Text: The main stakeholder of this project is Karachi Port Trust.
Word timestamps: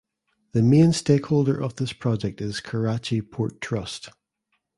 The 0.53 0.63
main 0.63 0.93
stakeholder 0.93 1.61
of 1.61 1.75
this 1.75 1.93
project 1.93 2.41
is 2.41 2.59
Karachi 2.59 3.21
Port 3.21 3.61
Trust. 3.61 4.09